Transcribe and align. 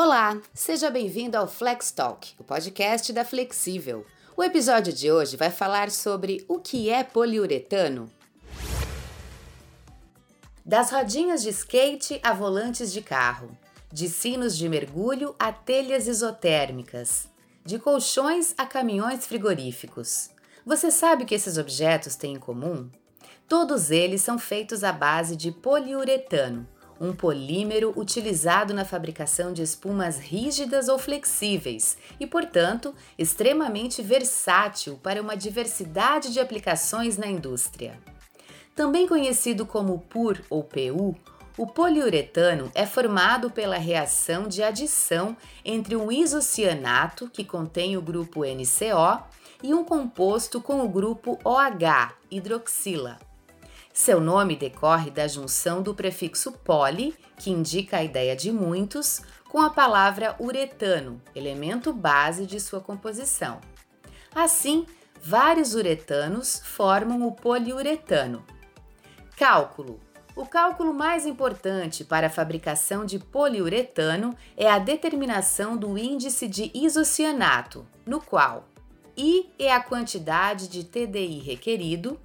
Olá, 0.00 0.40
seja 0.54 0.90
bem-vindo 0.90 1.36
ao 1.36 1.48
Flex 1.48 1.90
Talk, 1.90 2.32
o 2.38 2.44
podcast 2.44 3.12
da 3.12 3.24
Flexível. 3.24 4.06
O 4.36 4.44
episódio 4.44 4.92
de 4.92 5.10
hoje 5.10 5.36
vai 5.36 5.50
falar 5.50 5.90
sobre 5.90 6.44
o 6.46 6.60
que 6.60 6.88
é 6.88 7.02
poliuretano. 7.02 8.08
Das 10.64 10.92
rodinhas 10.92 11.42
de 11.42 11.48
skate 11.48 12.20
a 12.22 12.32
volantes 12.32 12.92
de 12.92 13.02
carro, 13.02 13.50
de 13.92 14.08
sinos 14.08 14.56
de 14.56 14.68
mergulho 14.68 15.34
a 15.36 15.50
telhas 15.50 16.06
isotérmicas, 16.06 17.26
de 17.64 17.76
colchões 17.76 18.54
a 18.56 18.64
caminhões 18.64 19.26
frigoríficos. 19.26 20.30
Você 20.64 20.92
sabe 20.92 21.24
o 21.24 21.26
que 21.26 21.34
esses 21.34 21.58
objetos 21.58 22.14
têm 22.14 22.34
em 22.34 22.38
comum? 22.38 22.88
Todos 23.48 23.90
eles 23.90 24.22
são 24.22 24.38
feitos 24.38 24.84
à 24.84 24.92
base 24.92 25.34
de 25.34 25.50
poliuretano, 25.50 26.68
um 27.00 27.12
polímero 27.12 27.92
utilizado 27.96 28.74
na 28.74 28.84
fabricação 28.84 29.52
de 29.52 29.62
espumas 29.62 30.18
rígidas 30.18 30.88
ou 30.88 30.98
flexíveis 30.98 31.96
e, 32.18 32.26
portanto, 32.26 32.94
extremamente 33.16 34.02
versátil 34.02 34.98
para 35.02 35.22
uma 35.22 35.36
diversidade 35.36 36.32
de 36.32 36.40
aplicações 36.40 37.16
na 37.16 37.26
indústria. 37.26 37.98
Também 38.74 39.06
conhecido 39.06 39.66
como 39.66 39.98
PUR 39.98 40.40
ou 40.48 40.62
PU, 40.62 41.16
o 41.56 41.66
poliuretano 41.66 42.70
é 42.72 42.86
formado 42.86 43.50
pela 43.50 43.76
reação 43.76 44.46
de 44.46 44.62
adição 44.62 45.36
entre 45.64 45.96
um 45.96 46.12
isocianato, 46.12 47.28
que 47.28 47.44
contém 47.44 47.96
o 47.96 48.00
grupo 48.00 48.44
NCO, 48.44 49.24
e 49.60 49.74
um 49.74 49.84
composto 49.84 50.60
com 50.60 50.80
o 50.84 50.88
grupo 50.88 51.36
OH, 51.44 52.14
hidroxila. 52.30 53.27
Seu 53.92 54.20
nome 54.20 54.56
decorre 54.56 55.10
da 55.10 55.26
junção 55.26 55.82
do 55.82 55.94
prefixo 55.94 56.52
poli, 56.52 57.14
que 57.36 57.50
indica 57.50 57.98
a 57.98 58.04
ideia 58.04 58.36
de 58.36 58.52
muitos, 58.52 59.22
com 59.48 59.60
a 59.60 59.70
palavra 59.70 60.36
uretano, 60.38 61.20
elemento 61.34 61.92
base 61.92 62.46
de 62.46 62.60
sua 62.60 62.80
composição. 62.80 63.60
Assim, 64.34 64.86
vários 65.20 65.74
uretanos 65.74 66.60
formam 66.64 67.26
o 67.26 67.32
poliuretano. 67.32 68.44
Cálculo. 69.36 70.00
O 70.36 70.46
cálculo 70.46 70.94
mais 70.94 71.26
importante 71.26 72.04
para 72.04 72.28
a 72.28 72.30
fabricação 72.30 73.04
de 73.04 73.18
poliuretano 73.18 74.36
é 74.56 74.70
a 74.70 74.78
determinação 74.78 75.76
do 75.76 75.98
índice 75.98 76.46
de 76.46 76.70
isocianato, 76.72 77.84
no 78.06 78.20
qual 78.20 78.68
I 79.16 79.50
é 79.58 79.72
a 79.72 79.80
quantidade 79.80 80.68
de 80.68 80.84
TDI 80.84 81.40
requerido, 81.40 82.20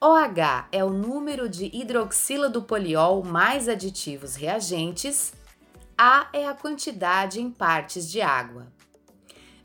OH 0.00 0.68
é 0.72 0.84
o 0.84 0.90
número 0.90 1.48
de 1.48 1.70
hidroxila 1.72 2.48
do 2.48 2.62
poliol 2.62 3.22
mais 3.22 3.68
aditivos 3.68 4.34
reagentes, 4.34 5.32
A 5.96 6.28
é 6.32 6.46
a 6.46 6.54
quantidade 6.54 7.40
em 7.40 7.50
partes 7.50 8.10
de 8.10 8.20
água. 8.20 8.66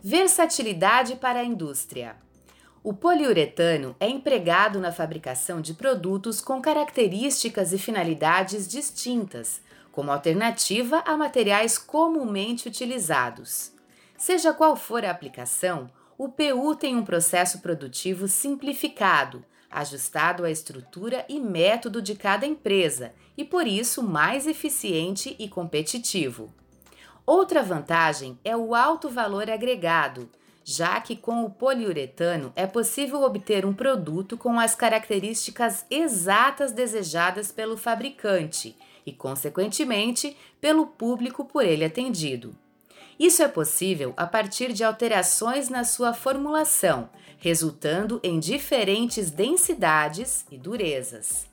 Versatilidade 0.02 1.16
para 1.16 1.40
a 1.40 1.44
indústria. 1.44 2.16
O 2.84 2.94
poliuretano 2.94 3.96
é 4.00 4.08
empregado 4.08 4.80
na 4.80 4.92
fabricação 4.92 5.60
de 5.60 5.74
produtos 5.74 6.40
com 6.40 6.62
características 6.62 7.74
e 7.74 7.78
finalidades 7.78 8.68
distintas, 8.68 9.62
como 9.92 10.12
alternativa 10.12 11.04
a 11.06 11.18
materiais 11.18 11.78
comumente 11.78 12.70
utilizados. 12.70 13.74
Seja 14.16 14.54
qual 14.54 14.76
for 14.76 15.04
a 15.04 15.12
aplicação, 15.12 15.90
o 16.18 16.30
PU 16.30 16.76
tem 16.76 16.96
um 16.96 17.04
processo 17.04 17.60
produtivo 17.60 18.28
simplificado, 18.28 19.44
ajustado 19.70 20.44
à 20.44 20.52
estrutura 20.52 21.26
e 21.30 21.40
método 21.40 22.02
de 22.02 22.16
cada 22.16 22.46
empresa 22.46 23.14
e, 23.38 23.44
por 23.44 23.68
isso, 23.68 24.04
mais 24.04 24.48
eficiente 24.48 25.36
e 25.40 25.48
competitivo. 25.48 26.54
Outra 27.26 27.62
vantagem 27.62 28.40
é 28.44 28.58
o 28.58 28.74
alto 28.74 29.10
valor 29.10 29.50
agregado, 29.50 30.30
já 30.64 31.00
que 31.00 31.16
com 31.16 31.44
o 31.44 31.50
poliuretano 31.50 32.52
é 32.56 32.68
possível 32.68 33.22
obter 33.22 33.66
um 33.66 33.74
produto 33.74 34.38
com 34.38 34.60
as 34.60 34.76
características 34.76 35.86
exatas 35.90 36.72
desejadas 36.72 37.52
pelo 37.52 37.78
fabricante 37.78 38.76
e, 39.06 39.12
consequentemente, 39.12 40.36
pelo 40.60 40.86
público 40.86 41.46
por 41.46 41.64
ele 41.64 41.86
atendido. 41.86 42.56
Isso 43.20 43.44
é 43.44 43.50
possível 43.50 44.14
a 44.16 44.26
partir 44.26 44.72
de 44.72 44.82
alterações 44.82 45.68
na 45.68 45.84
sua 45.84 46.14
formulação, 46.14 47.10
resultando 47.38 48.20
em 48.24 48.40
diferentes 48.40 49.30
densidades 49.30 50.46
e 50.50 50.58
durezas. 50.58 51.46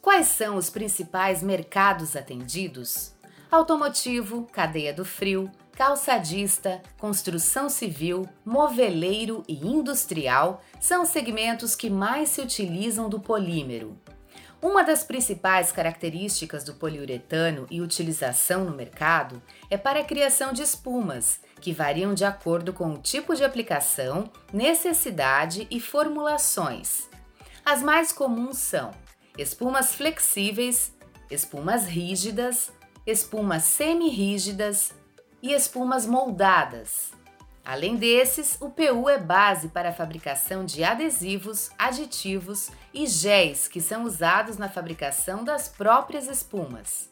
Quais 0.00 0.28
são 0.28 0.56
os 0.56 0.70
principais 0.70 1.42
mercados 1.42 2.16
atendidos? 2.16 3.12
Automotivo, 3.50 4.48
cadeia 4.50 4.94
do 4.94 5.04
frio, 5.04 5.50
calçadista, 5.72 6.80
construção 6.96 7.68
civil, 7.68 8.26
moveleiro 8.42 9.42
e 9.46 9.54
industrial 9.66 10.62
são 10.80 11.02
os 11.02 11.10
segmentos 11.10 11.74
que 11.74 11.90
mais 11.90 12.30
se 12.30 12.40
utilizam 12.40 13.10
do 13.10 13.20
polímero. 13.20 13.98
Uma 14.62 14.84
das 14.84 15.02
principais 15.02 15.72
características 15.72 16.64
do 16.64 16.74
poliuretano 16.74 17.66
e 17.70 17.80
utilização 17.80 18.62
no 18.64 18.76
mercado 18.76 19.42
é 19.70 19.78
para 19.78 20.00
a 20.00 20.04
criação 20.04 20.52
de 20.52 20.62
espumas, 20.62 21.40
que 21.62 21.72
variam 21.72 22.12
de 22.12 22.26
acordo 22.26 22.70
com 22.70 22.92
o 22.92 22.98
tipo 22.98 23.34
de 23.34 23.42
aplicação, 23.42 24.30
necessidade 24.52 25.66
e 25.70 25.80
formulações. 25.80 27.08
As 27.64 27.82
mais 27.82 28.12
comuns 28.12 28.58
são 28.58 28.90
espumas 29.38 29.94
flexíveis, 29.94 30.94
espumas 31.30 31.86
rígidas, 31.86 32.70
espumas 33.06 33.62
semi-rígidas 33.62 34.92
e 35.42 35.54
espumas 35.54 36.04
moldadas. 36.04 37.12
Além 37.64 37.96
desses, 37.96 38.56
o 38.60 38.70
PU 38.70 39.08
é 39.08 39.18
base 39.18 39.68
para 39.68 39.90
a 39.90 39.92
fabricação 39.92 40.64
de 40.64 40.82
adesivos, 40.82 41.70
aditivos 41.78 42.70
e 42.92 43.06
géis 43.06 43.68
que 43.68 43.80
são 43.80 44.02
usados 44.04 44.56
na 44.56 44.68
fabricação 44.68 45.44
das 45.44 45.68
próprias 45.68 46.26
espumas. 46.26 47.08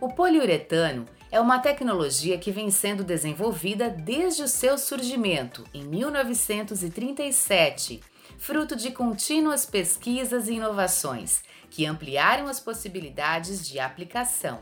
O 0.00 0.10
poliuretano 0.10 1.06
é 1.30 1.40
uma 1.40 1.58
tecnologia 1.58 2.38
que 2.38 2.52
vem 2.52 2.70
sendo 2.70 3.02
desenvolvida 3.02 3.90
desde 3.90 4.44
o 4.44 4.48
seu 4.48 4.78
surgimento, 4.78 5.64
em 5.74 5.82
1937, 5.84 8.00
fruto 8.38 8.76
de 8.76 8.92
contínuas 8.92 9.66
pesquisas 9.66 10.46
e 10.48 10.54
inovações 10.54 11.42
que 11.68 11.84
ampliaram 11.84 12.46
as 12.46 12.60
possibilidades 12.60 13.66
de 13.66 13.80
aplicação. 13.80 14.60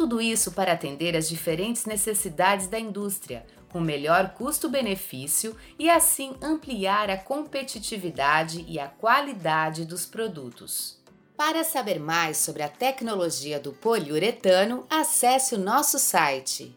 Tudo 0.00 0.18
isso 0.18 0.52
para 0.52 0.72
atender 0.72 1.14
às 1.14 1.28
diferentes 1.28 1.84
necessidades 1.84 2.66
da 2.66 2.80
indústria, 2.80 3.44
com 3.68 3.78
melhor 3.78 4.30
custo-benefício 4.30 5.54
e 5.78 5.90
assim 5.90 6.34
ampliar 6.40 7.10
a 7.10 7.18
competitividade 7.18 8.64
e 8.66 8.80
a 8.80 8.88
qualidade 8.88 9.84
dos 9.84 10.06
produtos. 10.06 10.98
Para 11.36 11.62
saber 11.64 12.00
mais 12.00 12.38
sobre 12.38 12.62
a 12.62 12.68
tecnologia 12.70 13.60
do 13.60 13.74
poliuretano, 13.74 14.86
acesse 14.88 15.54
o 15.54 15.58
nosso 15.58 15.98
site 15.98 16.74